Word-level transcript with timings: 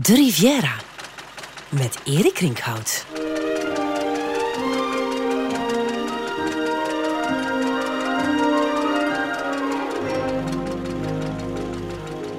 De 0.00 0.14
Riviera 0.14 0.74
met 1.68 1.98
Erik 2.04 2.38
Rinkhout. 2.38 3.06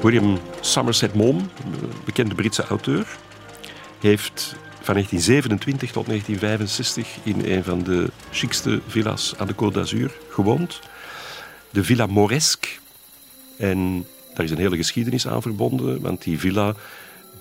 William 0.01 0.39
Somerset 0.61 1.13
Maugham, 1.13 1.49
bekende 2.05 2.35
Britse 2.35 2.63
auteur, 2.63 3.17
heeft 3.99 4.55
van 4.81 4.93
1927 4.93 5.91
tot 5.91 6.05
1965 6.05 7.17
in 7.23 7.41
een 7.45 7.63
van 7.63 7.83
de 7.83 8.09
chicste 8.31 8.81
villa's 8.87 9.33
aan 9.37 9.47
de 9.47 9.55
Côte 9.55 9.73
d'Azur 9.73 10.11
gewoond. 10.29 10.79
De 11.69 11.83
Villa 11.83 12.05
Moresque. 12.05 12.69
En 13.57 14.05
daar 14.33 14.45
is 14.45 14.51
een 14.51 14.57
hele 14.57 14.77
geschiedenis 14.77 15.27
aan 15.27 15.41
verbonden, 15.41 16.01
want 16.01 16.23
die 16.23 16.39
villa 16.39 16.75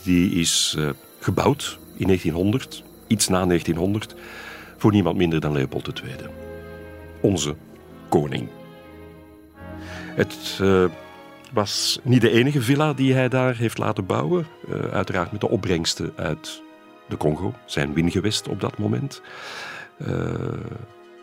die 0.06 0.30
is 0.30 0.74
uh, 0.78 0.88
gebouwd 1.20 1.78
in 1.96 2.06
1900, 2.06 2.82
iets 3.06 3.28
na 3.28 3.46
1900, 3.46 4.14
voor 4.76 4.92
niemand 4.92 5.16
minder 5.16 5.40
dan 5.40 5.52
Leopold 5.52 6.02
II. 6.04 6.14
Onze 7.20 7.54
koning. 8.08 8.48
Het 10.14 10.58
uh, 10.62 10.84
was 11.52 11.98
niet 12.02 12.20
de 12.20 12.30
enige 12.30 12.62
villa 12.62 12.92
die 12.92 13.14
hij 13.14 13.28
daar 13.28 13.56
heeft 13.56 13.78
laten 13.78 14.06
bouwen. 14.06 14.46
Uh, 14.68 14.92
uiteraard 14.92 15.32
met 15.32 15.40
de 15.40 15.48
opbrengsten 15.48 16.12
uit 16.16 16.62
de 17.08 17.16
Congo, 17.16 17.54
zijn 17.64 17.94
wingewest 17.94 18.48
op 18.48 18.60
dat 18.60 18.78
moment. 18.78 19.22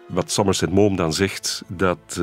wat 0.08 0.32
Somerset 0.32 0.72
Maugham 0.72 0.96
dan 0.96 1.14
zegt, 1.14 1.64
dat 1.68 2.22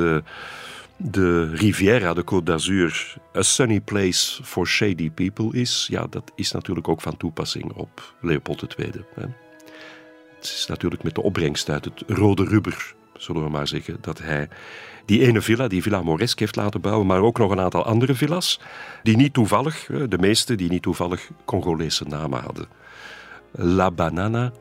de 1.03 1.55
Riviera, 1.55 2.13
de 2.13 2.23
Côte 2.23 2.43
d'Azur, 2.43 3.17
a 3.35 3.41
sunny 3.41 3.79
place 3.79 4.39
for 4.43 4.67
shady 4.67 5.09
people 5.09 5.49
is, 5.51 5.87
ja, 5.89 6.07
dat 6.09 6.31
is 6.35 6.51
natuurlijk 6.51 6.87
ook 6.87 7.01
van 7.01 7.17
toepassing 7.17 7.73
op 7.73 8.15
Leopold 8.21 8.75
II. 8.77 8.91
Hè. 9.15 9.25
Het 10.35 10.43
is 10.43 10.65
natuurlijk 10.67 11.03
met 11.03 11.15
de 11.15 11.21
opbrengst 11.21 11.69
uit 11.69 11.85
het 11.85 12.03
rode 12.07 12.43
rubber, 12.43 12.95
zullen 13.17 13.43
we 13.43 13.49
maar 13.49 13.67
zeggen, 13.67 13.97
dat 14.01 14.19
hij 14.19 14.49
die 15.05 15.21
ene 15.21 15.41
villa, 15.41 15.67
die 15.67 15.81
Villa 15.81 16.01
Moresque, 16.01 16.43
heeft 16.43 16.55
laten 16.55 16.81
bouwen, 16.81 17.07
maar 17.07 17.21
ook 17.21 17.37
nog 17.37 17.51
een 17.51 17.59
aantal 17.59 17.85
andere 17.85 18.15
villas, 18.15 18.59
die 19.03 19.17
niet 19.17 19.33
toevallig, 19.33 19.85
de 19.85 20.17
meeste 20.17 20.55
die 20.55 20.69
niet 20.69 20.81
toevallig 20.81 21.29
Congolese 21.45 22.03
namen 22.03 22.41
hadden. 22.41 22.67
La 23.51 23.91
Banana, 23.91 24.51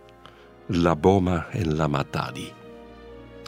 La 0.66 0.96
Boma 0.96 1.46
en 1.50 1.74
La 1.74 1.86
Matadi 1.86 2.52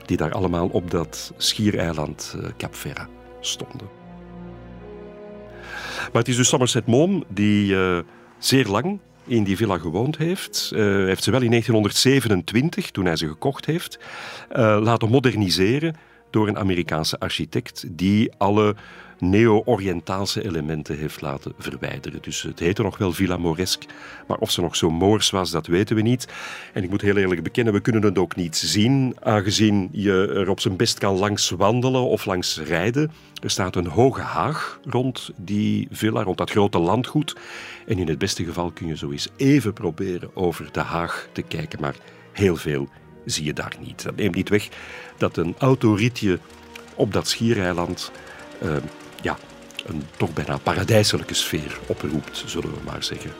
die 0.06 0.16
daar 0.16 0.32
allemaal 0.32 0.68
op 0.68 0.90
dat 0.90 1.32
schiereiland 1.36 2.34
uh, 2.36 2.44
Cap 2.56 2.74
Ferra 2.74 3.08
stonden. 3.40 3.88
Maar 5.96 6.22
het 6.22 6.28
is 6.28 6.36
dus 6.36 6.48
Somerset 6.48 6.86
Maugham 6.86 7.24
die 7.28 7.72
uh, 7.72 7.98
zeer 8.38 8.66
lang 8.66 8.98
in 9.26 9.44
die 9.44 9.56
villa 9.56 9.78
gewoond 9.78 10.16
heeft. 10.16 10.70
Uh, 10.74 10.80
heeft 10.80 11.22
ze 11.22 11.30
wel 11.30 11.42
in 11.42 11.50
1927, 11.50 12.90
toen 12.90 13.04
hij 13.04 13.16
ze 13.16 13.26
gekocht 13.28 13.66
heeft, 13.66 13.98
laten 14.54 15.08
moderniseren 15.08 15.94
door 16.32 16.48
een 16.48 16.58
Amerikaanse 16.58 17.18
architect 17.18 17.84
die 17.88 18.32
alle 18.38 18.74
neo-Oriëntaalse 19.22 20.44
elementen 20.44 20.98
heeft 20.98 21.20
laten 21.20 21.52
verwijderen. 21.58 22.22
Dus 22.22 22.42
het 22.42 22.58
heette 22.58 22.82
nog 22.82 22.98
wel 22.98 23.12
Villa 23.12 23.36
Moresque, 23.36 23.86
maar 24.26 24.38
of 24.38 24.50
ze 24.50 24.60
nog 24.60 24.76
zo 24.76 24.90
moors 24.90 25.30
was, 25.30 25.50
dat 25.50 25.66
weten 25.66 25.96
we 25.96 26.02
niet. 26.02 26.28
En 26.72 26.82
ik 26.82 26.90
moet 26.90 27.00
heel 27.00 27.16
eerlijk 27.16 27.42
bekennen, 27.42 27.72
we 27.72 27.80
kunnen 27.80 28.02
het 28.02 28.18
ook 28.18 28.36
niet 28.36 28.56
zien, 28.56 29.16
aangezien 29.20 29.88
je 29.92 30.32
er 30.34 30.48
op 30.48 30.60
zijn 30.60 30.76
best 30.76 30.98
kan 30.98 31.18
langs 31.18 31.50
wandelen 31.50 32.02
of 32.02 32.24
langs 32.24 32.60
rijden. 32.60 33.10
Er 33.42 33.50
staat 33.50 33.76
een 33.76 33.86
hoge 33.86 34.20
haag 34.20 34.80
rond 34.84 35.30
die 35.36 35.88
villa, 35.90 36.22
rond 36.22 36.38
dat 36.38 36.50
grote 36.50 36.78
landgoed. 36.78 37.36
En 37.86 37.98
in 37.98 38.08
het 38.08 38.18
beste 38.18 38.44
geval 38.44 38.70
kun 38.70 38.86
je 38.86 38.96
zo 38.96 39.10
eens 39.10 39.28
even 39.36 39.72
proberen 39.72 40.30
over 40.36 40.68
de 40.72 40.80
haag 40.80 41.28
te 41.32 41.42
kijken, 41.42 41.80
maar 41.80 41.94
heel 42.32 42.56
veel 42.56 42.88
zie 43.24 43.44
je 43.44 43.52
daar 43.52 43.76
niet. 43.80 44.02
Dat 44.02 44.16
neemt 44.16 44.34
niet 44.34 44.48
weg 44.48 44.68
dat 45.16 45.36
een 45.36 45.54
autoritje 45.58 46.38
op 46.94 47.12
dat 47.12 47.28
schiereiland 47.28 48.12
uh, 48.62 48.76
ja, 49.22 49.38
een 49.86 50.02
toch 50.16 50.32
bijna 50.32 50.58
paradijselijke 50.58 51.34
sfeer 51.34 51.78
oproept, 51.86 52.42
zullen 52.46 52.70
we 52.70 52.80
maar 52.84 53.04
zeggen. 53.04 53.30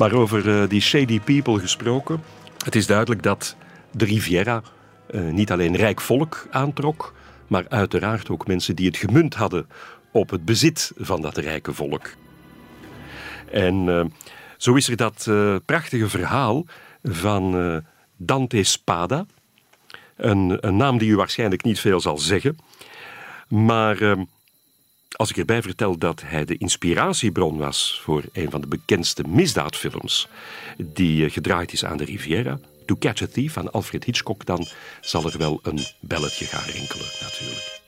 Maar 0.00 0.12
over 0.12 0.46
uh, 0.46 0.68
die 0.68 0.80
shady 0.80 1.20
people 1.20 1.58
gesproken. 1.58 2.22
Het 2.64 2.74
is 2.74 2.86
duidelijk 2.86 3.22
dat 3.22 3.56
de 3.90 4.04
Riviera 4.04 4.62
uh, 5.10 5.32
niet 5.32 5.52
alleen 5.52 5.76
rijk 5.76 6.00
volk 6.00 6.46
aantrok, 6.50 7.14
maar 7.50 7.68
uiteraard 7.68 8.30
ook 8.30 8.46
mensen 8.46 8.76
die 8.76 8.86
het 8.86 8.96
gemunt 8.96 9.34
hadden 9.34 9.68
op 10.10 10.30
het 10.30 10.44
bezit 10.44 10.92
van 10.96 11.20
dat 11.20 11.36
rijke 11.36 11.72
volk. 11.72 12.10
En 13.50 13.86
uh, 13.86 14.04
zo 14.56 14.74
is 14.74 14.88
er 14.88 14.96
dat 14.96 15.26
uh, 15.28 15.56
prachtige 15.64 16.08
verhaal 16.08 16.64
van 17.02 17.56
uh, 17.56 17.76
Dante 18.16 18.62
Spada. 18.62 19.26
Een, 20.16 20.58
een, 20.60 20.76
naam 20.76 20.98
die 20.98 21.10
u 21.10 21.16
waarschijnlijk 21.16 21.62
niet 21.62 21.80
veel 21.80 22.00
zal 22.00 22.18
zeggen. 22.18 22.56
Maar 23.48 24.16
als 25.10 25.30
ik 25.30 25.36
erbij 25.36 25.62
vertel 25.62 25.98
dat 25.98 26.22
hij 26.24 26.44
de 26.44 26.56
inspiratiebron 26.56 27.56
was 27.58 28.00
voor 28.02 28.22
een 28.32 28.50
van 28.50 28.60
de 28.60 28.66
bekendste 28.66 29.24
misdaadfilms 29.28 30.28
die 30.76 31.30
gedraaid 31.30 31.72
is 31.72 31.84
aan 31.84 31.96
de 31.96 32.04
Riviera, 32.04 32.58
To 32.90 32.96
Catch 32.98 33.22
a 33.22 33.26
Thief 33.26 33.52
van 33.52 33.72
Alfred 33.72 34.04
Hitchcock, 34.04 34.46
dan 34.46 34.66
zal 35.00 35.24
er 35.24 35.38
wel 35.38 35.60
een 35.62 35.78
belletje 36.00 36.44
gaan 36.44 36.70
rinkelen 36.72 37.06
natuurlijk. 37.20 37.80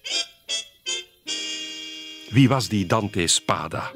Wie 2.31 2.49
was 2.49 2.69
die 2.69 2.87
Dante 2.87 3.27
Spada? 3.27 3.91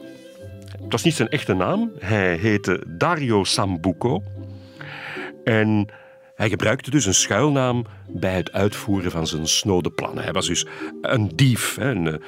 Het 0.82 0.92
was 0.92 1.02
niet 1.02 1.14
zijn 1.14 1.28
echte 1.28 1.54
naam. 1.54 1.92
Hij 1.98 2.36
heette 2.36 2.84
Dario 2.86 3.44
Sambuco. 3.44 4.22
En 5.44 5.88
hij 6.34 6.48
gebruikte 6.48 6.90
dus 6.90 7.06
een 7.06 7.14
schuilnaam 7.14 7.86
bij 8.08 8.36
het 8.36 8.52
uitvoeren 8.52 9.10
van 9.10 9.26
zijn 9.26 9.46
snode 9.46 9.90
plannen. 9.90 10.24
Hij 10.24 10.32
was 10.32 10.46
dus 10.46 10.66
een 11.00 11.32
dief, 11.34 11.76
een, 11.76 12.22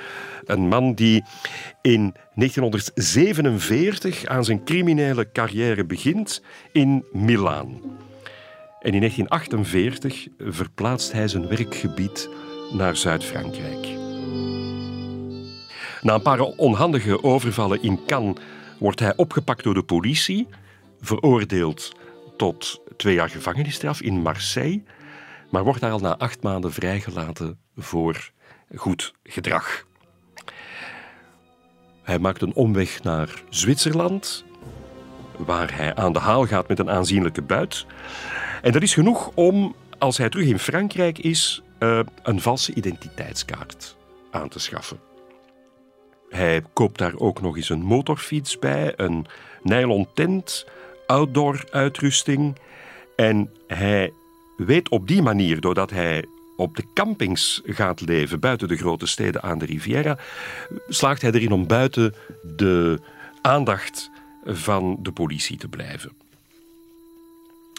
een 0.44 0.68
man 0.68 0.94
die 0.94 1.24
in 1.82 2.14
1947 2.34 4.26
aan 4.26 4.44
zijn 4.44 4.64
criminele 4.64 5.32
carrière 5.32 5.84
begint 5.84 6.42
in 6.72 7.04
Milaan. 7.12 7.80
En 8.80 8.92
in 8.92 9.00
1948 9.00 10.28
verplaatst 10.38 11.12
hij 11.12 11.28
zijn 11.28 11.48
werkgebied 11.48 12.28
naar 12.72 12.96
Zuid-Frankrijk. 12.96 13.86
Na 16.02 16.14
een 16.14 16.22
paar 16.22 16.40
onhandige 16.40 17.22
overvallen 17.22 17.82
in 17.82 18.00
Cannes 18.06 18.38
wordt 18.78 19.00
hij 19.00 19.12
opgepakt 19.16 19.64
door 19.64 19.74
de 19.74 19.82
politie, 19.82 20.48
veroordeeld 21.00 21.96
tot 22.36 22.80
twee 22.96 23.14
jaar 23.14 23.30
gevangenisstraf 23.30 24.00
in 24.00 24.22
Marseille, 24.22 24.82
maar 25.50 25.64
wordt 25.64 25.80
daar 25.80 25.90
al 25.90 25.98
na 25.98 26.16
acht 26.16 26.42
maanden 26.42 26.72
vrijgelaten 26.72 27.58
voor 27.76 28.30
goed 28.74 29.14
gedrag. 29.22 29.86
Hij 32.02 32.18
maakt 32.18 32.42
een 32.42 32.54
omweg 32.54 33.02
naar 33.02 33.42
Zwitserland, 33.48 34.44
waar 35.36 35.76
hij 35.76 35.94
aan 35.94 36.12
de 36.12 36.18
haal 36.18 36.46
gaat 36.46 36.68
met 36.68 36.78
een 36.78 36.90
aanzienlijke 36.90 37.42
buit. 37.42 37.86
En 38.62 38.72
dat 38.72 38.82
is 38.82 38.94
genoeg 38.94 39.30
om, 39.34 39.74
als 39.98 40.18
hij 40.18 40.28
terug 40.28 40.46
in 40.46 40.58
Frankrijk 40.58 41.18
is, 41.18 41.62
uh, 41.78 42.00
een 42.22 42.40
valse 42.40 42.74
identiteitskaart 42.74 43.96
aan 44.30 44.48
te 44.48 44.58
schaffen. 44.58 45.00
Hij 46.28 46.62
koopt 46.72 46.98
daar 46.98 47.16
ook 47.16 47.40
nog 47.40 47.56
eens 47.56 47.68
een 47.68 47.82
motorfiets 47.82 48.58
bij, 48.58 48.92
een 48.96 49.26
nylon 49.62 50.08
tent, 50.14 50.66
outdoor 51.06 51.64
uitrusting. 51.70 52.58
En 53.16 53.50
hij 53.66 54.12
weet 54.56 54.88
op 54.88 55.08
die 55.08 55.22
manier, 55.22 55.60
doordat 55.60 55.90
hij 55.90 56.24
op 56.56 56.76
de 56.76 56.84
campings 56.94 57.62
gaat 57.64 58.00
leven 58.00 58.40
buiten 58.40 58.68
de 58.68 58.76
grote 58.76 59.06
steden 59.06 59.42
aan 59.42 59.58
de 59.58 59.64
Riviera, 59.64 60.18
slaagt 60.88 61.22
hij 61.22 61.32
erin 61.32 61.52
om 61.52 61.66
buiten 61.66 62.14
de 62.56 62.98
aandacht 63.42 64.10
van 64.44 64.98
de 65.02 65.12
politie 65.12 65.56
te 65.56 65.68
blijven. 65.68 66.12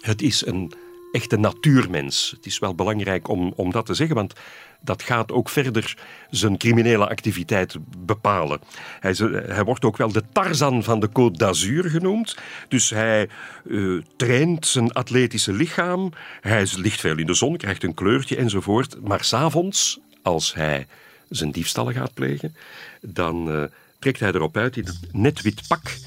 Het 0.01 0.21
is 0.21 0.45
een 0.45 0.73
echte 1.11 1.37
natuurmens. 1.37 2.31
Het 2.35 2.45
is 2.45 2.59
wel 2.59 2.75
belangrijk 2.75 3.27
om, 3.27 3.53
om 3.55 3.71
dat 3.71 3.85
te 3.85 3.93
zeggen, 3.93 4.15
want 4.15 4.33
dat 4.81 5.03
gaat 5.03 5.31
ook 5.31 5.49
verder 5.49 5.97
zijn 6.29 6.57
criminele 6.57 7.09
activiteit 7.09 7.75
bepalen. 7.97 8.59
Hij, 8.99 9.13
hij 9.45 9.63
wordt 9.63 9.85
ook 9.85 9.97
wel 9.97 10.11
de 10.11 10.23
Tarzan 10.31 10.83
van 10.83 10.99
de 10.99 11.09
Côte 11.09 11.37
d'Azur 11.37 11.89
genoemd. 11.89 12.37
Dus 12.67 12.89
hij 12.89 13.29
uh, 13.63 14.01
traint 14.15 14.67
zijn 14.67 14.91
atletische 14.91 15.53
lichaam. 15.53 16.11
Hij 16.41 16.67
ligt 16.75 16.99
veel 16.99 17.17
in 17.17 17.25
de 17.25 17.33
zon, 17.33 17.57
krijgt 17.57 17.83
een 17.83 17.93
kleurtje 17.93 18.35
enzovoort. 18.35 19.01
Maar 19.01 19.23
s'avonds, 19.23 19.99
als 20.21 20.53
hij 20.53 20.87
zijn 21.29 21.51
diefstallen 21.51 21.93
gaat 21.93 22.13
plegen, 22.13 22.55
dan 23.01 23.51
uh, 23.51 23.63
trekt 23.99 24.19
hij 24.19 24.31
erop 24.31 24.57
uit 24.57 24.77
in 24.77 24.87
een 24.87 25.21
net 25.21 25.41
wit 25.41 25.67
pak, 25.67 25.97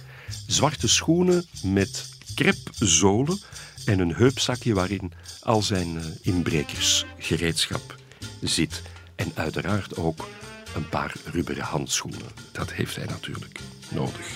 zwarte 0.47 0.89
schoenen 0.89 1.45
met 1.63 2.11
krepzolen 2.35 3.39
en 3.85 3.99
een 3.99 4.15
heupzakje 4.15 4.75
waarin 4.75 5.13
al 5.41 5.63
zijn 5.63 5.95
uh, 5.95 6.03
inbrekersgereedschap 6.21 7.97
zit. 8.41 8.83
En 9.15 9.33
uiteraard 9.35 9.97
ook 9.97 10.29
een 10.75 10.89
paar 10.89 11.15
rubberen 11.25 11.65
handschoenen. 11.65 12.21
Dat 12.53 12.73
heeft 12.73 12.97
hij 12.97 13.07
natuurlijk 13.07 13.61
nodig. 13.89 14.27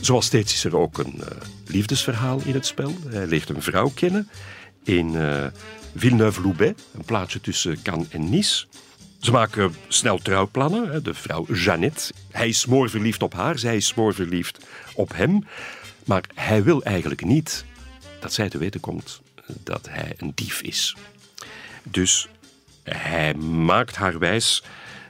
Zoals 0.00 0.26
steeds 0.26 0.54
is 0.54 0.64
er 0.64 0.76
ook 0.76 0.98
een 0.98 1.16
uh, 1.16 1.26
liefdesverhaal 1.66 2.40
in 2.44 2.54
het 2.54 2.66
spel. 2.66 2.94
Hij 3.08 3.26
leert 3.26 3.48
een 3.48 3.62
vrouw 3.62 3.90
kennen 3.94 4.28
in 4.84 5.14
uh, 5.14 5.46
Villeneuve-Loubet, 5.96 6.82
een 6.94 7.04
plaatsje 7.04 7.40
tussen 7.40 7.82
Cannes 7.82 8.08
en 8.08 8.30
Nice. 8.30 8.66
Ze 9.20 9.30
maken 9.30 9.74
snel 9.88 10.18
trouwplannen, 10.18 11.02
de 11.02 11.14
vrouw 11.14 11.46
Jeannette. 11.52 12.12
Hij 12.30 12.48
is 12.48 12.64
verliefd 12.68 13.22
op 13.22 13.32
haar, 13.32 13.58
zij 13.58 13.76
is 13.76 13.92
verliefd 13.96 14.66
op 14.94 15.12
hem. 15.14 15.46
Maar 16.04 16.24
hij 16.34 16.62
wil 16.62 16.82
eigenlijk 16.82 17.24
niet 17.24 17.64
dat 18.20 18.32
zij 18.32 18.48
te 18.48 18.58
weten 18.58 18.80
komt 18.80 19.20
dat 19.62 19.88
hij 19.88 20.14
een 20.16 20.32
dief 20.34 20.62
is. 20.62 20.96
Dus 21.82 22.28
hij 22.82 23.34
maakt 23.34 23.96
haar 23.96 24.18
wijs 24.18 24.62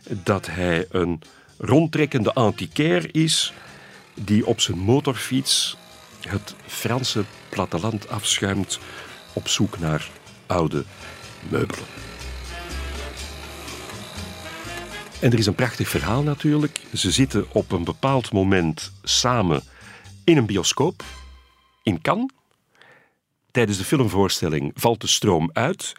dat 0.09 0.47
hij 0.47 0.87
een 0.91 1.21
rondtrekkende 1.59 2.33
antiquaire 2.33 3.09
is 3.11 3.53
die 4.15 4.47
op 4.47 4.61
zijn 4.61 4.79
motorfiets 4.79 5.77
het 6.21 6.55
Franse 6.67 7.25
platteland 7.49 8.09
afschuimt 8.09 8.79
op 9.33 9.49
zoek 9.49 9.79
naar 9.79 10.09
oude 10.47 10.85
meubelen. 11.49 11.85
En 15.21 15.33
er 15.33 15.39
is 15.39 15.47
een 15.47 15.55
prachtig 15.55 15.89
verhaal 15.89 16.23
natuurlijk. 16.23 16.81
Ze 16.95 17.11
zitten 17.11 17.47
op 17.53 17.73
een 17.73 17.85
bepaald 17.85 18.33
moment 18.33 18.93
samen 19.03 19.63
in 20.25 20.37
een 20.37 20.47
bioscoop 20.47 21.05
in 21.83 22.01
Cannes. 22.01 22.31
Tijdens 23.51 23.79
de 23.79 23.85
filmvoorstelling 23.85 24.73
valt 24.75 25.01
de 25.01 25.07
stroom 25.07 25.51
uit. 25.53 25.93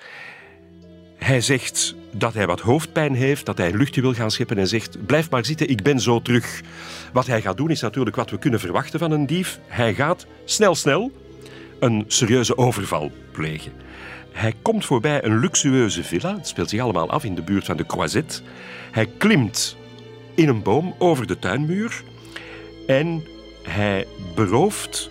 Hij 1.18 1.42
zegt 1.42 1.96
dat 2.12 2.34
hij 2.34 2.48
wat 2.48 2.60
hoofdpijn 2.60 3.14
heeft, 3.14 3.46
dat 3.46 3.58
hij 3.58 3.72
luchtje 3.72 4.02
wil 4.02 4.14
gaan 4.14 4.32
scheppen 4.32 4.58
en 4.58 4.68
zegt: 4.68 5.06
Blijf 5.06 5.30
maar 5.30 5.46
zitten, 5.46 5.70
ik 5.70 5.84
ben 5.84 6.00
zo 6.00 6.22
terug. 6.22 6.62
Wat 7.14 7.28
hij 7.28 7.42
gaat 7.42 7.58
doen 7.58 7.70
is 7.70 7.82
natuurlijk 7.82 8.16
wat 8.16 8.30
we 8.30 8.40
kunnen 8.40 8.60
verwachten 8.60 9.00
van 9.00 9.12
een 9.12 9.26
dief. 9.26 9.60
Hij 9.68 9.94
gaat 9.94 10.26
snel, 10.46 10.76
snel 10.76 11.12
een 11.82 12.04
serieuze 12.08 12.58
overval 12.58 13.12
plegen. 13.32 13.72
Hij 14.32 14.54
komt 14.62 14.86
voorbij 14.86 15.24
een 15.24 15.40
luxueuze 15.40 16.04
villa. 16.04 16.36
Het 16.36 16.48
speelt 16.48 16.70
zich 16.70 16.82
allemaal 16.82 17.10
af 17.10 17.24
in 17.24 17.36
de 17.36 17.42
buurt 17.42 17.66
van 17.66 17.78
de 17.78 17.86
Croisette. 17.86 18.42
Hij 18.92 19.06
klimt 19.18 19.78
in 20.36 20.48
een 20.48 20.64
boom 20.64 20.96
over 20.98 21.28
de 21.28 21.40
tuinmuur 21.40 22.04
en 22.88 23.24
hij 23.64 24.08
berooft 24.36 25.10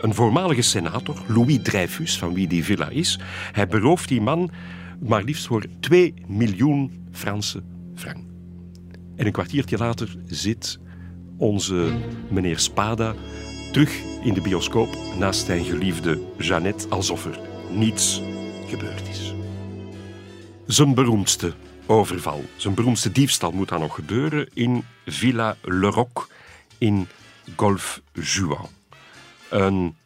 een 0.00 0.14
voormalige 0.14 0.62
senator, 0.62 1.22
Louis 1.26 1.58
Dreyfus, 1.62 2.18
van 2.18 2.34
wie 2.34 2.48
die 2.48 2.64
villa 2.64 2.88
is. 2.88 3.18
Hij 3.52 3.66
berooft 3.66 4.08
die 4.08 4.20
man 4.20 4.50
maar 4.98 5.22
liefst 5.22 5.46
voor 5.46 5.64
2 5.80 6.14
miljoen 6.26 7.06
Franse 7.12 7.62
frank. 7.94 8.24
En 9.16 9.26
een 9.26 9.32
kwartiertje 9.32 9.78
later 9.78 10.16
zit 10.26 10.78
onze 11.36 11.92
meneer 12.30 12.58
Spada 12.58 13.14
terug 13.72 14.11
in 14.22 14.34
de 14.34 14.40
bioscoop 14.40 14.96
naast 15.18 15.46
zijn 15.46 15.64
geliefde 15.64 16.20
Jeannette, 16.38 16.88
alsof 16.88 17.24
er 17.24 17.40
niets 17.70 18.22
gebeurd 18.68 19.08
is. 19.08 19.34
Zijn 20.66 20.94
beroemdste 20.94 21.52
overval, 21.86 22.44
zijn 22.56 22.74
beroemdste 22.74 23.12
diefstal 23.12 23.50
moet 23.50 23.68
dan 23.68 23.80
nog 23.80 23.94
gebeuren 23.94 24.48
in 24.54 24.84
Villa 25.06 25.56
Le 25.62 25.90
Roc 25.90 26.28
in 26.78 27.08
Golfe 27.56 28.00
Juan. 28.12 28.68
Een 29.48 29.96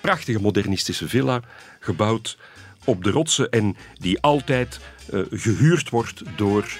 prachtige 0.00 0.40
modernistische 0.40 1.08
villa, 1.08 1.40
gebouwd 1.80 2.38
op 2.84 3.04
de 3.04 3.10
rotsen 3.10 3.50
en 3.50 3.76
die 3.94 4.20
altijd 4.20 4.80
uh, 5.12 5.22
gehuurd 5.30 5.90
wordt 5.90 6.22
door 6.36 6.78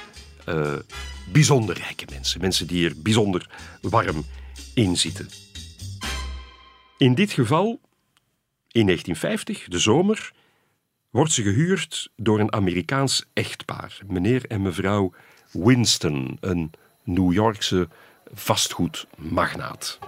uh, 0.48 0.72
bijzonder 1.32 1.78
rijke 1.78 2.04
mensen. 2.10 2.40
Mensen 2.40 2.66
die 2.66 2.88
er 2.88 2.94
bijzonder 2.96 3.48
warm 3.80 4.24
in 4.74 4.96
zitten. 4.96 5.28
In 6.98 7.14
dit 7.14 7.32
geval, 7.32 7.80
in 8.70 8.86
1950, 8.86 9.68
de 9.68 9.78
zomer, 9.78 10.32
wordt 11.10 11.32
ze 11.32 11.42
gehuurd 11.42 12.10
door 12.16 12.40
een 12.40 12.52
Amerikaans 12.52 13.24
echtpaar, 13.32 13.98
meneer 14.06 14.46
en 14.46 14.62
mevrouw 14.62 15.12
Winston, 15.50 16.36
een 16.40 16.70
New 17.04 17.32
Yorkse 17.32 17.88
vastgoedmagnaat. 18.32 19.98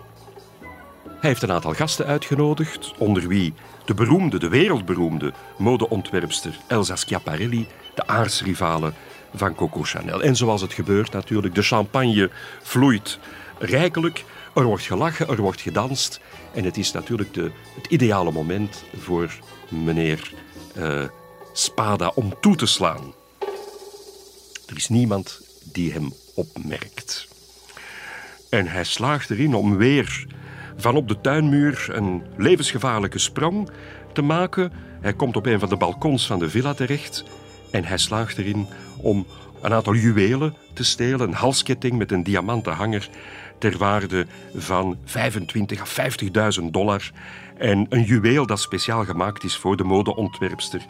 Hij 1.05 1.31
heeft 1.31 1.43
een 1.43 1.53
aantal 1.53 1.73
gasten 1.73 2.07
uitgenodigd, 2.07 2.95
onder 2.99 3.29
wie 3.29 3.55
de 3.85 3.95
beroemde, 3.95 4.39
de 4.39 4.49
wereldberoemde 4.49 5.33
modeontwerpster 5.59 6.59
Elsa 6.67 6.97
Schiaparelli, 6.97 7.67
de 7.95 8.07
aardsrivale 8.07 8.93
van 9.35 9.55
Coco 9.55 9.83
Chanel. 9.83 10.23
En 10.23 10.37
zoals 10.37 10.61
het 10.61 10.73
gebeurt 10.73 11.13
natuurlijk, 11.13 11.55
de 11.55 11.63
champagne 11.63 12.31
vloeit 12.63 13.19
rijkelijk, 13.59 14.25
er 14.57 14.65
wordt 14.65 14.83
gelachen, 14.83 15.29
er 15.29 15.41
wordt 15.41 15.61
gedanst. 15.61 16.21
En 16.55 16.65
het 16.65 16.77
is 16.77 16.93
natuurlijk 16.93 17.35
de, 17.35 17.51
het 17.75 17.87
ideale 17.87 18.33
moment 18.33 18.85
voor 18.97 19.39
meneer 19.69 20.33
uh, 20.77 21.05
Spada 21.53 22.13
om 22.15 22.35
toe 22.41 22.57
te 22.57 22.67
slaan. 22.67 23.15
Er 24.67 24.77
is 24.77 24.89
niemand 24.89 25.41
die 25.73 25.93
hem 25.93 26.13
opmerkt. 26.35 27.29
En 28.51 28.67
hij 28.67 28.85
slaagt 28.85 29.31
erin 29.31 29.55
om 29.55 29.77
weer 29.77 30.27
van 30.77 30.97
op 30.97 31.09
de 31.09 31.21
tuinmuur 31.21 31.89
een 31.93 32.23
levensgevaarlijke 32.37 33.19
sprong 33.19 33.71
te 34.13 34.23
maken. 34.23 34.73
Hij 35.01 35.15
komt 35.15 35.37
op 35.37 35.47
een 35.47 35.59
van 35.59 35.69
de 35.69 35.77
balkons 35.77 36.27
van 36.27 36.39
de 36.39 36.51
villa 36.51 36.75
terecht 36.75 37.25
en 37.71 37.85
hij 37.85 37.99
slaagt 37.99 38.39
erin 38.39 38.67
om 38.97 39.27
een 39.63 39.73
aantal 39.73 39.95
juwelen 39.95 40.55
te 40.73 40.85
stelen. 40.85 41.21
Een 41.21 41.35
halsketting 41.35 41.99
met 41.99 42.13
een 42.13 42.23
diamanten 42.23 42.73
hanger 42.73 43.09
ter 43.59 43.79
waarde 43.79 44.27
van 44.55 44.97
25 45.05 45.81
à 45.81 46.11
50.000 46.61 46.65
dollar. 46.71 47.11
En 47.57 47.87
een 47.89 48.03
juweel 48.03 48.47
dat 48.47 48.61
speciaal 48.61 49.05
gemaakt 49.05 49.45
is 49.45 49.57
voor 49.57 49.77
de 49.77 49.85
modeontwerpster 49.85 50.81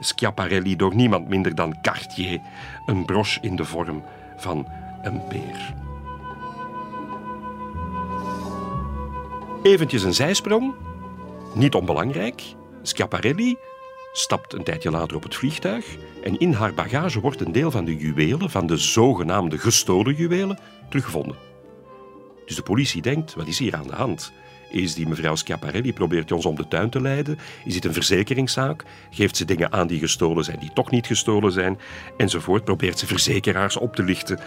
Schiaparelli 0.00 0.76
door 0.76 0.94
niemand 0.94 1.28
minder 1.28 1.54
dan 1.54 1.80
Cartier. 1.82 2.40
Een 2.86 3.04
broche 3.04 3.38
in 3.40 3.56
de 3.56 3.64
vorm 3.64 4.04
van 4.36 4.68
een 5.02 5.20
beer. 5.28 5.74
Eventjes 9.62 10.02
een 10.02 10.14
zijsprong, 10.14 10.74
niet 11.54 11.74
onbelangrijk. 11.74 12.42
Schiaparelli 12.82 13.56
stapt 14.12 14.52
een 14.52 14.64
tijdje 14.64 14.90
later 14.90 15.16
op 15.16 15.22
het 15.22 15.34
vliegtuig 15.34 15.96
en 16.22 16.38
in 16.38 16.52
haar 16.52 16.74
bagage 16.74 17.20
wordt 17.20 17.40
een 17.40 17.52
deel 17.52 17.70
van 17.70 17.84
de 17.84 17.96
juwelen, 17.96 18.50
van 18.50 18.66
de 18.66 18.76
zogenaamde 18.76 19.58
gestolen 19.58 20.14
juwelen, 20.14 20.58
teruggevonden. 20.88 21.53
Dus 22.46 22.56
de 22.56 22.62
politie 22.62 23.02
denkt, 23.02 23.34
wat 23.34 23.46
is 23.46 23.58
hier 23.58 23.74
aan 23.74 23.86
de 23.86 23.94
hand? 23.94 24.32
Is 24.70 24.94
die 24.94 25.08
mevrouw 25.08 25.34
Schiaparelli, 25.34 25.92
probeert 25.92 26.32
ons 26.32 26.46
om 26.46 26.56
de 26.56 26.68
tuin 26.68 26.90
te 26.90 27.00
leiden? 27.00 27.38
Is 27.64 27.74
het 27.74 27.84
een 27.84 27.92
verzekeringszaak? 27.92 28.84
Geeft 29.10 29.36
ze 29.36 29.44
dingen 29.44 29.72
aan 29.72 29.86
die 29.86 29.98
gestolen 29.98 30.44
zijn, 30.44 30.58
die 30.58 30.72
toch 30.72 30.90
niet 30.90 31.06
gestolen 31.06 31.52
zijn? 31.52 31.78
Enzovoort. 32.16 32.64
Probeert 32.64 32.98
ze 32.98 33.06
verzekeraars 33.06 33.76
op 33.76 33.94
te 33.94 34.02
lichten? 34.02 34.40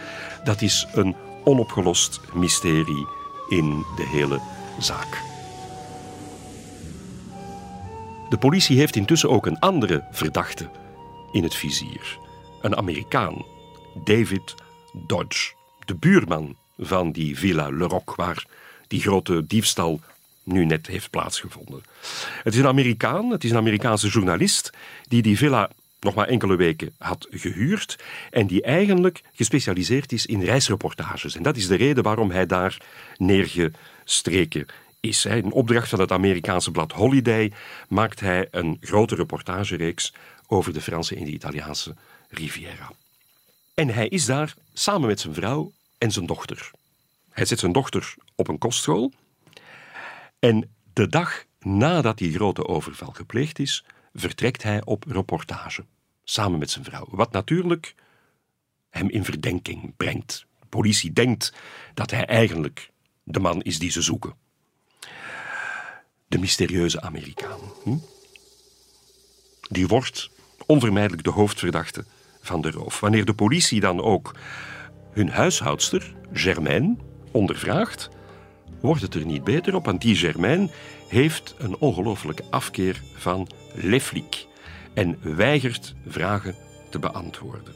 Dat 0.43 0.61
is 0.61 0.87
een 0.93 1.15
onopgelost 1.43 2.19
mysterie 2.33 3.07
in 3.49 3.85
de 3.95 4.07
hele 4.11 4.39
zaak. 4.79 5.21
De 8.29 8.37
politie 8.37 8.77
heeft 8.77 8.95
intussen 8.95 9.29
ook 9.29 9.45
een 9.45 9.59
andere 9.59 10.07
verdachte 10.11 10.69
in 11.31 11.43
het 11.43 11.55
vizier. 11.55 12.17
Een 12.61 12.75
Amerikaan, 12.75 13.45
David 14.03 14.55
Dodge, 14.93 15.53
de 15.85 15.95
buurman 15.95 16.55
van 16.77 17.11
die 17.11 17.37
Villa 17.37 17.69
Le 17.69 17.85
Roc, 17.85 18.15
waar 18.15 18.45
die 18.87 19.01
grote 19.01 19.47
diefstal 19.47 20.01
nu 20.43 20.65
net 20.65 20.87
heeft 20.87 21.09
plaatsgevonden. 21.09 21.83
Het 22.43 22.53
is 22.53 22.59
een 22.59 22.67
Amerikaan, 22.67 23.29
het 23.29 23.43
is 23.43 23.51
een 23.51 23.57
Amerikaanse 23.57 24.07
journalist 24.07 24.69
die 25.07 25.21
die 25.21 25.37
villa 25.37 25.69
nog 25.99 26.15
maar 26.15 26.27
enkele 26.27 26.55
weken 26.55 26.91
had 26.97 27.27
gehuurd 27.29 27.99
en 28.31 28.47
die 28.47 28.61
eigenlijk 28.61 29.21
gespecialiseerd 29.33 30.11
is 30.11 30.25
in 30.25 30.43
reisreportages. 30.43 31.35
En 31.35 31.43
dat 31.43 31.57
is 31.57 31.67
de 31.67 31.75
reden 31.75 32.03
waarom 32.03 32.31
hij 32.31 32.45
daar 32.45 32.77
neergestreken 33.17 34.65
is. 34.99 35.25
In 35.25 35.51
opdracht 35.51 35.89
van 35.89 35.99
het 35.99 36.11
Amerikaanse 36.11 36.71
blad 36.71 36.91
Holiday 36.91 37.51
maakt 37.87 38.19
hij 38.19 38.47
een 38.51 38.77
grote 38.81 39.15
reportagereeks 39.15 40.13
over 40.47 40.73
de 40.73 40.81
Franse 40.81 41.15
en 41.15 41.25
de 41.25 41.31
Italiaanse 41.31 41.95
Riviera. 42.29 42.91
En 43.73 43.89
hij 43.89 44.07
is 44.07 44.25
daar 44.25 44.53
samen 44.73 45.07
met 45.07 45.19
zijn 45.19 45.33
vrouw 45.33 45.71
en 45.97 46.11
zijn 46.11 46.25
dochter. 46.25 46.71
Hij 47.29 47.45
zet 47.45 47.59
zijn 47.59 47.71
dochter 47.71 48.13
op 48.35 48.47
een 48.47 48.57
kostschool. 48.57 49.11
En 50.39 50.75
de 50.93 51.07
dag 51.07 51.45
nadat 51.59 52.17
die 52.17 52.33
grote 52.33 52.67
overval 52.67 53.11
gepleegd 53.11 53.59
is, 53.59 53.83
vertrekt 54.13 54.63
hij 54.63 54.85
op 54.85 55.03
reportage. 55.07 55.85
Samen 56.23 56.59
met 56.59 56.69
zijn 56.69 56.83
vrouw. 56.83 57.07
Wat 57.09 57.31
natuurlijk 57.31 57.95
hem 58.89 59.09
in 59.09 59.23
verdenking 59.25 59.93
brengt. 59.97 60.45
De 60.59 60.65
politie 60.65 61.13
denkt 61.13 61.53
dat 61.93 62.11
hij 62.11 62.25
eigenlijk 62.25 62.91
de 63.23 63.39
man 63.39 63.61
is 63.61 63.79
die 63.79 63.91
ze 63.91 64.01
zoeken. 64.01 64.33
De 66.27 66.37
mysterieuze 66.37 67.01
Amerikaan. 67.01 67.59
Hm? 67.83 67.97
Die 69.61 69.87
wordt 69.87 70.29
onvermijdelijk 70.65 71.23
de 71.23 71.29
hoofdverdachte 71.29 72.05
van 72.41 72.61
de 72.61 72.71
roof. 72.71 72.99
Wanneer 72.99 73.25
de 73.25 73.33
politie 73.33 73.79
dan 73.79 74.01
ook 74.01 74.35
hun 75.17 75.29
huishoudster, 75.29 76.13
Germaine, 76.33 76.95
ondervraagt, 77.31 78.09
wordt 78.81 79.01
het 79.01 79.13
er 79.13 79.25
niet 79.25 79.43
beter 79.43 79.75
op, 79.75 79.85
want 79.85 80.01
die 80.01 80.15
Germaine 80.15 80.69
heeft 81.07 81.55
een 81.57 81.77
ongelooflijke 81.77 82.43
afkeer 82.49 83.01
van 83.15 83.47
Leflik 83.73 84.47
en 84.93 85.17
weigert 85.21 85.95
vragen 86.07 86.55
te 86.89 86.99
beantwoorden. 86.99 87.75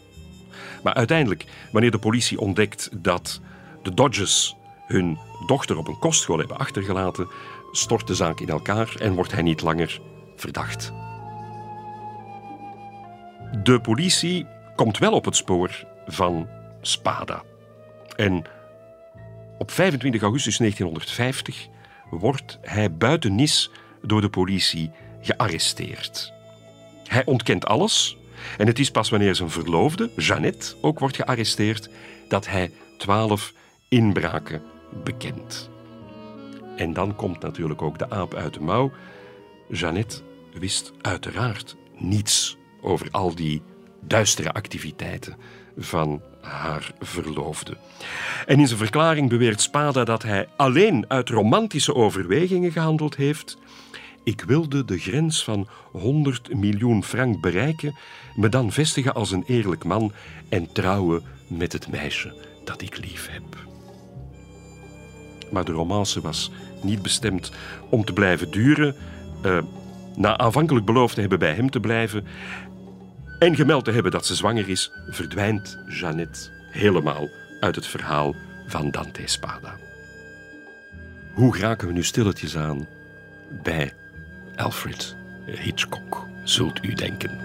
Maar 0.83 0.93
uiteindelijk, 0.93 1.45
wanneer 1.71 1.91
de 1.91 2.00
politie 2.00 2.39
ontdekt 2.39 2.89
dat 2.98 3.41
de 3.83 3.93
Dodges 3.93 4.55
hun 4.88 5.17
dochter 5.45 5.77
op 5.77 5.88
een 5.88 6.00
kostschool 6.00 6.38
hebben 6.38 6.57
achtergelaten, 6.57 7.27
stort 7.71 8.07
de 8.07 8.15
zaak 8.15 8.39
in 8.39 8.50
elkaar 8.50 8.95
en 9.00 9.13
wordt 9.13 9.31
hij 9.31 9.41
niet 9.41 9.62
langer 9.62 10.01
verdacht. 10.36 10.93
De 13.63 13.79
politie 13.81 14.45
komt 14.75 14.98
wel 14.98 15.13
op 15.13 15.25
het 15.25 15.36
spoor 15.36 15.86
van 16.05 16.48
Spada. 16.81 17.43
En 18.15 18.43
op 19.57 19.71
25 19.71 20.21
augustus 20.21 20.57
1950 20.57 21.67
wordt 22.09 22.59
hij 22.61 22.93
buiten 22.93 23.35
Nice 23.35 23.69
door 24.01 24.21
de 24.21 24.29
politie 24.29 24.91
gearresteerd. 25.21 26.33
Hij 27.03 27.25
ontkent 27.25 27.65
alles 27.65 28.17
en 28.57 28.67
het 28.67 28.79
is 28.79 28.91
pas 28.91 29.09
wanneer 29.09 29.35
zijn 29.35 29.50
verloofde, 29.50 30.11
Jeannette, 30.15 30.75
ook 30.81 31.00
wordt 31.00 31.15
gearresteerd, 31.15 31.89
dat 32.27 32.47
hij 32.47 32.71
twaalf 32.97 33.53
inbraken 33.89 34.61
bekent. 35.03 35.69
En 36.75 36.93
dan 36.93 37.15
komt 37.15 37.41
natuurlijk 37.41 37.81
ook 37.81 38.00
de 38.00 38.09
aap 38.09 38.33
uit 38.33 38.53
de 38.53 38.61
mouw. 38.61 38.91
Jeannette 39.69 40.21
wist 40.53 40.91
uiteraard 41.01 41.75
niets 41.97 42.57
over 42.81 43.07
al 43.11 43.35
die 43.35 43.61
duistere 44.01 44.51
activiteiten 44.51 45.38
van 45.77 46.21
haar 46.41 46.91
verloofde. 46.99 47.77
En 48.45 48.59
in 48.59 48.67
zijn 48.67 48.79
verklaring 48.79 49.29
beweert 49.29 49.61
Spada 49.61 50.03
dat 50.03 50.23
hij 50.23 50.47
alleen 50.55 51.05
uit 51.07 51.29
romantische 51.29 51.95
overwegingen 51.95 52.71
gehandeld 52.71 53.15
heeft. 53.15 53.57
Ik 54.23 54.41
wilde 54.41 54.85
de 54.85 54.97
grens 54.97 55.43
van 55.43 55.67
100 55.91 56.53
miljoen 56.53 57.03
frank 57.03 57.41
bereiken, 57.41 57.95
me 58.35 58.49
dan 58.49 58.71
vestigen 58.71 59.13
als 59.13 59.31
een 59.31 59.43
eerlijk 59.47 59.83
man 59.83 60.11
en 60.49 60.71
trouwen 60.71 61.23
met 61.47 61.73
het 61.73 61.87
meisje 61.87 62.33
dat 62.63 62.81
ik 62.81 62.97
lief 62.97 63.29
heb. 63.31 63.43
Maar 65.51 65.65
de 65.65 65.71
romance 65.71 66.21
was 66.21 66.51
niet 66.83 67.01
bestemd 67.01 67.51
om 67.89 68.05
te 68.05 68.13
blijven 68.13 68.51
duren. 68.51 68.95
Uh, 69.45 69.57
na 70.15 70.37
aanvankelijk 70.37 70.85
beloofd 70.85 71.13
te 71.13 71.21
hebben 71.21 71.39
bij 71.39 71.53
hem 71.53 71.69
te 71.69 71.79
blijven, 71.79 72.25
en 73.41 73.55
gemeld 73.55 73.86
te 73.86 73.91
hebben 73.91 74.12
dat 74.12 74.25
ze 74.25 74.36
zwanger 74.36 74.69
is, 74.69 74.91
verdwijnt 75.10 75.77
Jeannette 75.88 76.50
helemaal 76.71 77.29
uit 77.60 77.75
het 77.75 77.88
verhaal 77.88 78.36
van 78.67 78.91
Dante 78.91 79.21
Spada. 79.25 79.77
Hoe 81.33 81.57
raken 81.57 81.88
we 81.88 81.93
nu 81.93 82.03
stilletjes 82.03 82.57
aan 82.57 82.88
bij 83.63 83.93
Alfred 84.55 85.15
Hitchcock, 85.45 86.27
zult 86.43 86.83
u 86.83 86.93
denken. 86.93 87.39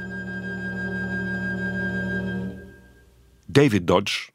David 3.47 3.87
Dodge 3.87 4.31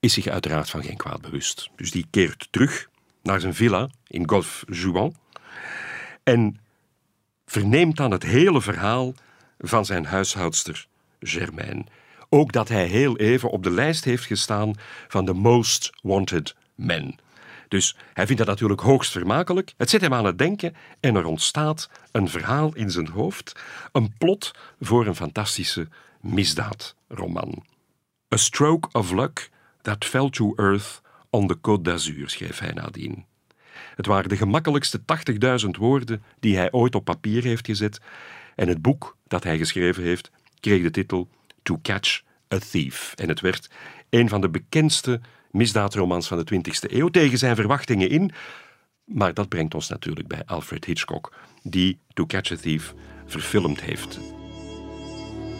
is 0.00 0.12
zich 0.12 0.26
uiteraard 0.26 0.70
van 0.70 0.82
geen 0.82 0.96
kwaad 0.96 1.20
bewust. 1.20 1.70
Dus 1.76 1.90
die 1.90 2.06
keert 2.10 2.48
terug 2.50 2.88
naar 3.22 3.40
zijn 3.40 3.54
villa 3.54 3.88
in 4.06 4.28
Golf 4.28 4.64
Juan 4.66 5.14
en 6.22 6.60
verneemt 7.46 7.96
dan 7.96 8.10
het 8.10 8.22
hele 8.22 8.62
verhaal 8.62 9.14
van 9.58 9.84
zijn 9.84 10.04
huishoudster 10.04 10.86
Germaine. 11.20 11.84
Ook 12.28 12.52
dat 12.52 12.68
hij 12.68 12.86
heel 12.86 13.16
even 13.16 13.50
op 13.50 13.62
de 13.62 13.70
lijst 13.70 14.04
heeft 14.04 14.24
gestaan 14.24 14.74
van 15.08 15.24
de 15.24 15.32
most 15.32 15.90
wanted 16.02 16.54
men. 16.74 17.18
Dus 17.68 17.96
hij 18.12 18.26
vindt 18.26 18.40
dat 18.40 18.50
natuurlijk 18.50 18.80
hoogst 18.80 19.12
vermakelijk. 19.12 19.74
Het 19.76 19.90
zet 19.90 20.00
hem 20.00 20.14
aan 20.14 20.24
het 20.24 20.38
denken 20.38 20.74
en 21.00 21.14
er 21.14 21.24
ontstaat 21.24 21.90
een 22.12 22.28
verhaal 22.28 22.74
in 22.74 22.90
zijn 22.90 23.08
hoofd, 23.08 23.52
een 23.92 24.14
plot 24.18 24.50
voor 24.80 25.06
een 25.06 25.16
fantastische 25.16 25.88
misdaadroman. 26.20 27.64
A 28.34 28.36
stroke 28.36 28.88
of 28.92 29.12
luck 29.12 29.50
that 29.82 30.04
fell 30.04 30.30
to 30.30 30.52
earth 30.56 31.02
on 31.30 31.46
the 31.46 31.56
Côte 31.56 31.82
d'Azur, 31.82 32.30
schreef 32.30 32.58
hij 32.58 32.72
nadien. 32.72 33.24
Het 33.96 34.06
waren 34.06 34.28
de 34.28 34.36
gemakkelijkste 34.36 35.00
80.000 35.64 35.70
woorden 35.70 36.22
die 36.40 36.56
hij 36.56 36.72
ooit 36.72 36.94
op 36.94 37.04
papier 37.04 37.42
heeft 37.42 37.66
gezet 37.66 38.00
en 38.54 38.68
het 38.68 38.82
boek 38.82 39.16
dat 39.26 39.44
hij 39.44 39.58
geschreven 39.58 40.02
heeft 40.02 40.30
kreeg 40.60 40.82
de 40.82 40.90
titel 40.90 41.28
To 41.62 41.78
Catch 41.82 42.22
a 42.54 42.58
Thief. 42.70 43.12
En 43.14 43.28
het 43.28 43.40
werd 43.40 43.70
een 44.10 44.28
van 44.28 44.40
de 44.40 44.48
bekendste 44.48 45.20
misdaadromans 45.50 46.28
van 46.28 46.44
de 46.44 46.54
20e 46.54 46.92
eeuw, 46.92 47.08
tegen 47.08 47.38
zijn 47.38 47.56
verwachtingen 47.56 48.08
in. 48.08 48.30
Maar 49.04 49.34
dat 49.34 49.48
brengt 49.48 49.74
ons 49.74 49.88
natuurlijk 49.88 50.28
bij 50.28 50.42
Alfred 50.46 50.84
Hitchcock, 50.84 51.36
die 51.62 51.98
To 52.12 52.26
Catch 52.26 52.52
a 52.52 52.56
Thief 52.56 52.94
verfilmd 53.26 53.80
heeft. 53.80 54.20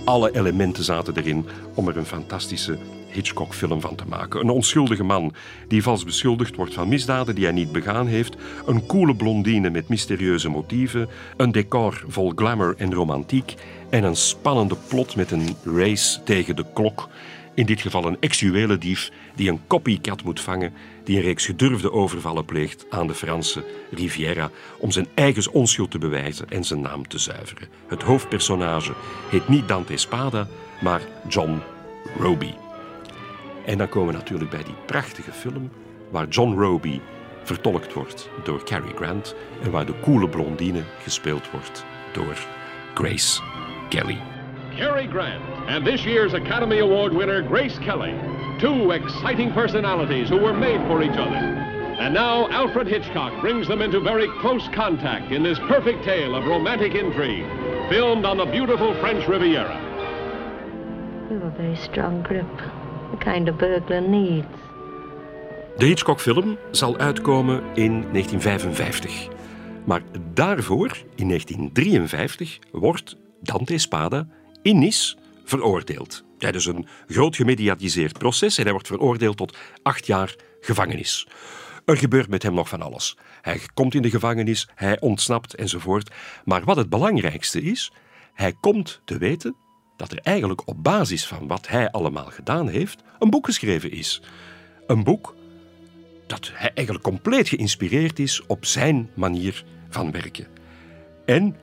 Alle 0.05 0.37
elementen 0.37 0.85
zaten 0.85 1.17
erin 1.17 1.47
om 1.75 1.89
er 1.89 1.97
een 1.97 2.07
fantastische 2.07 2.79
Hitchcock-film 3.14 3.80
van 3.80 3.94
te 3.94 4.04
maken. 4.09 4.40
Een 4.40 4.50
onschuldige 4.50 5.04
man 5.04 5.35
die 5.68 5.83
vals 5.83 6.04
beschuldigd 6.04 6.56
wordt 6.56 6.75
van 6.75 6.88
misdaden 6.88 7.35
die 7.35 7.44
hij 7.44 7.52
niet 7.52 7.73
begaan 7.73 8.06
heeft, 8.06 8.37
een 8.66 8.87
koele 8.87 9.14
blondine 9.14 9.71
met 9.71 9.88
mysterieuze 9.88 10.49
motieven, 10.49 11.09
een 11.37 11.52
decor 11.52 12.04
vol 12.09 12.33
glamour 12.37 12.75
en 12.78 12.94
romantiek 12.94 13.54
en 13.90 14.04
een 14.04 14.16
spannende 14.16 14.76
plot 14.88 15.16
met 15.16 15.30
een 15.30 15.56
race 15.64 16.23
tegen 16.23 16.56
de 16.56 16.64
klok. 16.75 17.09
In 17.54 17.66
dit 17.66 17.80
geval 17.80 18.06
een 18.06 18.16
ex 18.21 18.44
dief 18.78 19.11
die 19.35 19.50
een 19.50 19.61
copycat 19.66 20.25
moet 20.25 20.40
vangen 20.40 20.73
die 21.04 21.16
een 21.16 21.23
reeks 21.23 21.47
gedurfde 21.47 21.92
overvallen 21.92 22.44
pleegt 22.44 22.87
aan 22.90 23.06
de 23.06 23.14
Franse 23.14 23.64
Riviera 23.90 24.50
om 24.78 24.90
zijn 24.90 25.06
eigen 25.14 25.52
onschuld 25.52 25.90
te 25.90 25.99
bewijzen 25.99 26.49
en 26.49 26.64
zijn 26.64 26.80
naam 26.80 27.09
te 27.09 27.18
zuiveren. 27.18 27.68
Het 27.87 28.02
hoofdpersonage 28.02 28.92
heet 29.30 29.49
niet 29.49 29.68
Dante 29.68 29.97
Spada, 29.97 30.49
maar 30.80 31.02
John 31.28 31.61
Roby. 32.18 32.63
En 33.64 33.78
dan 33.78 33.88
komen 33.88 34.12
we 34.12 34.18
natuurlijk 34.18 34.50
bij 34.50 34.62
die 34.62 34.75
prachtige 34.87 35.33
film 35.33 35.71
waar 36.11 36.28
John 36.28 36.59
Roby 36.59 37.00
vertolkt 37.42 37.92
wordt 37.92 38.30
door 38.42 38.64
Cary 38.64 38.92
Grant 38.94 39.35
en 39.62 39.71
waar 39.71 39.87
de 39.87 40.00
coole 40.02 40.28
blondine 40.28 40.83
gespeeld 40.99 41.50
wordt 41.50 41.85
door 42.12 42.37
Grace 42.94 43.42
Kelly. 43.88 44.18
Cary 44.76 45.09
Grant 45.09 45.42
and 45.68 45.85
this 45.85 46.04
year's 46.04 46.35
Academy 46.35 46.80
Award 46.80 47.12
winner 47.12 47.44
Grace 47.44 47.78
Kelly. 47.78 48.14
Two 48.59 48.90
exciting 48.90 49.52
personalities 49.52 50.28
who 50.28 50.38
were 50.38 50.59
made 50.59 50.87
for 50.87 51.02
each 51.02 51.18
other. 51.18 51.62
And 51.99 52.14
now 52.14 52.49
Alfred 52.50 52.88
Hitchcock 52.88 53.40
brings 53.40 53.66
them 53.66 53.83
into 53.83 54.00
very 54.00 54.28
close 54.40 54.68
contact 54.75 55.33
in 55.33 55.42
this 55.42 55.59
perfect 55.68 56.04
tale 56.04 56.35
of 56.35 56.44
romantic 56.44 56.94
intrigue, 56.94 57.47
filmed 57.88 58.25
on 58.25 58.37
the 58.37 58.47
beautiful 58.47 58.94
French 59.00 59.28
Riviera. 59.28 59.80
You 61.30 61.38
have 61.38 61.54
a 61.54 61.56
very 61.56 61.76
strong 61.76 62.23
grip 62.23 62.47
kind 63.16 63.49
of 63.49 63.56
burglar 63.56 64.02
needs. 64.02 64.47
De 65.76 65.85
Hitchcock-film 65.85 66.59
zal 66.71 66.99
uitkomen 66.99 67.62
in 67.75 67.90
1955. 68.12 69.28
Maar 69.85 70.02
daarvoor, 70.35 70.97
in 71.14 71.28
1953, 71.28 72.59
wordt 72.71 73.16
Dante 73.42 73.78
Spada 73.78 74.26
in 74.62 74.78
Nice 74.78 75.16
veroordeeld. 75.44 76.25
Tijdens 76.38 76.66
een 76.66 76.87
groot 77.06 77.37
gemediatiseerd 77.37 78.18
proces 78.18 78.56
en 78.56 78.62
hij 78.62 78.73
wordt 78.73 78.87
veroordeeld 78.87 79.37
tot 79.37 79.56
acht 79.83 80.06
jaar 80.06 80.35
gevangenis. 80.61 81.26
Er 81.85 81.97
gebeurt 81.97 82.28
met 82.28 82.42
hem 82.42 82.54
nog 82.54 82.68
van 82.68 82.83
alles. 82.83 83.16
Hij 83.40 83.61
komt 83.75 83.94
in 83.94 84.02
de 84.02 84.11
gevangenis, 84.11 84.68
hij 84.75 85.00
ontsnapt 85.00 85.54
enzovoort. 85.54 86.11
Maar 86.44 86.64
wat 86.64 86.76
het 86.76 86.88
belangrijkste 86.88 87.62
is, 87.62 87.92
hij 88.35 88.54
komt 88.61 89.00
te 89.04 89.18
weten 89.18 89.56
dat 89.97 90.13
er 90.13 90.19
eigenlijk 90.23 90.69
op 90.69 90.83
basis 90.83 91.27
van 91.27 91.47
wat 91.47 91.69
hij 91.69 91.91
allemaal 91.91 92.31
gedaan 92.31 92.69
heeft, 92.69 93.03
een 93.19 93.31
boek 93.31 93.47
geschreven 93.47 93.91
is. 93.91 94.23
Een 94.87 95.05
boek 95.05 95.35
dat 96.27 96.51
hij 96.55 96.71
eigenlijk 96.75 97.07
compleet 97.07 97.49
geïnspireerd 97.49 98.19
is 98.19 98.47
op 98.47 98.65
zijn 98.65 99.11
manier 99.15 99.65
van 99.89 100.11
werken. 100.11 100.47
En 101.27 101.57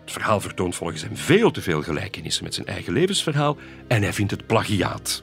het 0.00 0.12
verhaal 0.12 0.40
vertoont 0.40 0.74
volgens 0.74 1.02
hem 1.02 1.16
veel 1.16 1.50
te 1.50 1.62
veel 1.62 1.82
gelijkenissen 1.82 2.44
met 2.44 2.54
zijn 2.54 2.66
eigen 2.66 2.92
levensverhaal 2.92 3.56
en 3.88 4.02
hij 4.02 4.12
vindt 4.12 4.30
het 4.30 4.46
plagiaat. 4.46 5.22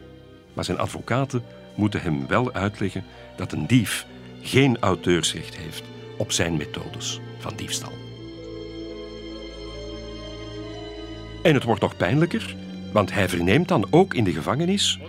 Maar 0.53 0.65
zijn 0.65 0.79
advocaten 0.79 1.43
moeten 1.75 2.01
hem 2.01 2.27
wel 2.27 2.53
uitleggen 2.53 3.03
dat 3.35 3.51
een 3.51 3.67
dief 3.67 4.05
geen 4.41 4.77
auteursrecht 4.79 5.57
heeft 5.57 5.83
op 6.17 6.31
zijn 6.31 6.57
methodes 6.57 7.19
van 7.37 7.53
diefstal. 7.55 8.02
En 11.43 11.53
het 11.53 11.63
wordt 11.63 11.81
nog 11.81 11.97
pijnlijker, 11.97 12.55
want 12.91 13.13
hij 13.13 13.29
verneemt 13.29 13.67
dan 13.67 13.87
ook 13.89 14.13
in 14.13 14.23
de 14.23 14.31
gevangenis 14.31 14.99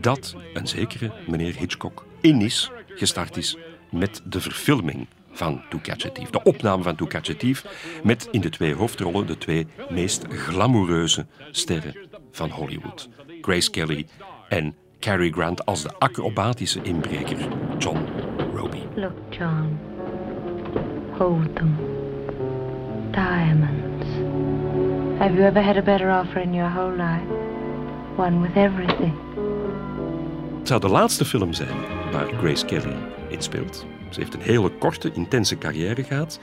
dat 0.00 0.36
een 0.54 0.68
zekere 0.68 1.12
meneer 1.26 1.56
Hitchcock 1.56 2.06
in 2.20 2.36
Nice 2.36 2.70
gestart 2.86 3.36
is 3.36 3.56
met 3.90 4.22
de 4.24 4.40
verfilming 4.40 5.06
van 5.32 5.62
To 5.70 5.78
Catch 5.82 6.06
a 6.06 6.10
Thief. 6.10 6.30
De 6.30 6.42
opname 6.42 6.82
van 6.82 6.96
To 6.96 7.06
Catch 7.06 7.30
a 7.30 7.34
Thief 7.34 7.64
met 8.02 8.28
in 8.30 8.40
de 8.40 8.48
twee 8.48 8.74
hoofdrollen 8.74 9.26
de 9.26 9.38
twee 9.38 9.66
meest 9.90 10.24
glamoureuze 10.28 11.26
sterren 11.50 11.96
van 12.30 12.50
Hollywood. 12.50 13.08
Grace 13.40 13.70
Kelly 13.70 14.06
en 14.48 14.74
Cary 15.00 15.30
Grant 15.30 15.66
als 15.66 15.82
de 15.82 15.92
acrobatische 15.98 16.82
inbreker 16.82 17.48
John 17.78 17.98
Roby. 18.54 18.80
Look, 18.94 19.12
John. 19.30 19.78
Hold 21.18 21.56
them. 21.56 21.76
Diamonds. 23.10 24.23
Have 25.18 25.34
you 25.34 25.44
ever 25.44 25.62
had 25.62 25.76
a 25.76 25.82
better 25.82 26.10
offer 26.10 26.40
in 26.40 26.54
your 26.54 26.70
whole 26.70 26.96
life? 26.96 27.26
One 28.16 28.40
with 28.40 28.56
everything. 28.56 29.14
Het 30.58 30.68
zou 30.68 30.80
de 30.80 30.88
laatste 30.88 31.24
film 31.24 31.52
zijn 31.52 31.76
waar 32.12 32.26
Grace 32.26 32.64
Kelly 32.64 32.96
in 33.28 33.42
speelt. 33.42 33.86
Ze 34.10 34.20
heeft 34.20 34.34
een 34.34 34.40
hele 34.40 34.70
korte, 34.70 35.12
intense 35.12 35.58
carrière 35.58 36.04
gehad. 36.04 36.40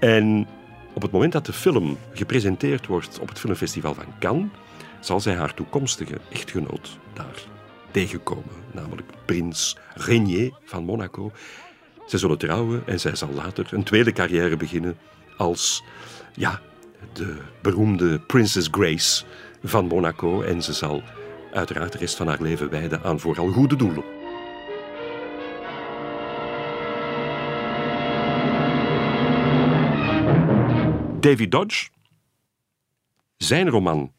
En 0.00 0.46
op 0.92 1.02
het 1.02 1.10
moment 1.10 1.32
dat 1.32 1.46
de 1.46 1.52
film 1.52 1.98
gepresenteerd 2.12 2.86
wordt 2.86 3.18
op 3.20 3.28
het 3.28 3.38
filmfestival 3.38 3.94
van 3.94 4.04
Cannes, 4.18 4.48
zal 5.00 5.20
zij 5.20 5.34
haar 5.34 5.54
toekomstige 5.54 6.18
echtgenoot 6.30 6.98
daar 7.12 7.44
tegenkomen, 7.90 8.54
namelijk 8.70 9.08
prins 9.24 9.76
Régnier 9.94 10.52
van 10.64 10.84
Monaco. 10.84 11.32
Ze 12.06 12.18
zullen 12.18 12.38
trouwen 12.38 12.82
en 12.86 13.00
zij 13.00 13.16
zal 13.16 13.30
later 13.30 13.66
een 13.70 13.84
tweede 13.84 14.12
carrière 14.12 14.56
beginnen 14.56 14.98
als 15.36 15.82
ja, 16.34 16.60
de 17.12 17.36
beroemde 17.62 18.18
Princess 18.18 18.68
Grace 18.70 19.24
van 19.62 19.86
Monaco. 19.86 20.42
En 20.42 20.62
ze 20.62 20.72
zal 20.72 21.02
uiteraard 21.52 21.92
de 21.92 21.98
rest 21.98 22.16
van 22.16 22.26
haar 22.26 22.42
leven 22.42 22.70
wijden 22.70 23.02
aan 23.02 23.20
vooral 23.20 23.48
goede 23.48 23.76
doelen. 23.76 24.04
Davy 31.20 31.48
Dodge, 31.48 31.88
zijn 33.36 33.68
roman 33.68 34.12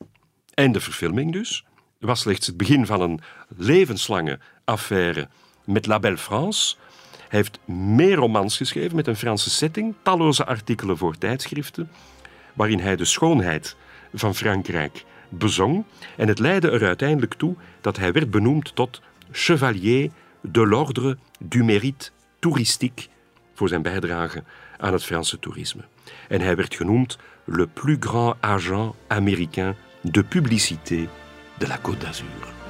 en 0.53 0.71
de 0.71 0.79
verfilming 0.79 1.31
dus, 1.31 1.65
was 1.99 2.19
slechts 2.19 2.47
het 2.47 2.57
begin 2.57 2.85
van 2.85 3.01
een 3.01 3.19
levenslange 3.47 4.39
affaire 4.63 5.27
met 5.63 5.85
La 5.85 5.99
Belle 5.99 6.17
France. 6.17 6.75
Hij 7.29 7.39
heeft 7.39 7.59
meer 7.67 8.15
romans 8.15 8.57
geschreven 8.57 8.95
met 8.95 9.07
een 9.07 9.15
Franse 9.15 9.49
setting, 9.49 9.95
talloze 10.01 10.45
artikelen 10.45 10.97
voor 10.97 11.17
tijdschriften, 11.17 11.89
waarin 12.53 12.79
hij 12.79 12.95
de 12.95 13.05
schoonheid 13.05 13.75
van 14.13 14.35
Frankrijk 14.35 15.05
bezong. 15.29 15.85
En 16.17 16.27
het 16.27 16.39
leidde 16.39 16.69
er 16.69 16.85
uiteindelijk 16.85 17.33
toe 17.33 17.55
dat 17.81 17.97
hij 17.97 18.11
werd 18.11 18.31
benoemd 18.31 18.75
tot 18.75 19.01
Chevalier 19.31 20.11
de 20.41 20.67
l'Ordre 20.67 21.17
du 21.39 21.63
Mérite 21.63 22.09
Touristique 22.39 23.07
voor 23.53 23.67
zijn 23.67 23.81
bijdrage 23.81 24.43
aan 24.77 24.93
het 24.93 25.03
Franse 25.03 25.39
toerisme. 25.39 25.81
En 26.27 26.41
hij 26.41 26.55
werd 26.55 26.75
genoemd 26.75 27.17
le 27.45 27.67
plus 27.67 27.97
grand 27.99 28.35
agent 28.39 28.95
américain 29.07 29.75
de 30.01 30.23
publicité 30.23 31.07
de 31.57 31.67
la 31.67 31.77
Côte 31.77 31.97
d'Azur. 31.97 32.62